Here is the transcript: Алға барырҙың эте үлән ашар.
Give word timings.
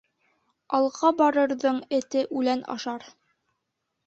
Алға 0.77 1.11
барырҙың 1.19 1.77
эте 1.99 2.25
үлән 2.41 2.65
ашар. 2.79 3.07